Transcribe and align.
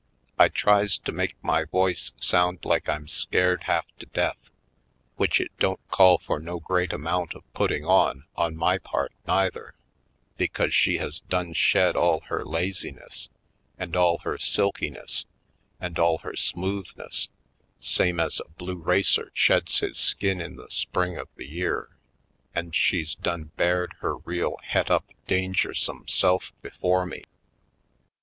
I 0.39 0.49
tries 0.49 0.97
to 0.97 1.11
make 1.11 1.35
my 1.43 1.63
voice 1.63 2.11
sound 2.19 2.65
like 2.65 2.89
I'm 2.89 3.07
scared 3.07 3.65
half 3.65 3.85
to 3.99 4.07
death, 4.07 4.39
which 5.15 5.39
it 5.39 5.51
don't 5.59 5.87
call 5.89 6.17
for 6.17 6.39
no 6.39 6.59
great 6.59 6.91
amount 6.91 7.35
of 7.35 7.43
putting 7.53 7.85
on 7.85 8.23
on 8.35 8.55
my 8.55 8.79
part 8.79 9.11
neither, 9.27 9.75
because 10.37 10.73
she 10.73 10.97
has 10.97 11.19
done 11.19 11.53
shed 11.53 11.95
all 11.95 12.21
her 12.21 12.43
laziness 12.43 13.29
and 13.77 13.95
all 13.95 14.17
her 14.23 14.39
silkiness 14.39 15.25
and 15.79 15.99
all 15.99 16.17
her 16.17 16.35
smoothness 16.35 17.29
same 17.79 18.19
as 18.19 18.39
a 18.39 18.49
blue 18.49 18.81
racer 18.81 19.29
sheds 19.35 19.81
his 19.81 19.99
skin 19.99 20.41
in 20.41 20.55
the 20.55 20.71
spring 20.71 21.15
of 21.15 21.27
the 21.35 21.45
year, 21.47 21.95
and 22.55 22.73
she's 22.73 23.13
done 23.13 23.51
bared 23.55 23.93
her 23.99 24.17
real 24.17 24.57
het 24.63 24.89
up 24.89 25.05
dangersome 25.27 26.07
self 26.09 26.51
before 26.63 27.05
me. 27.05 27.23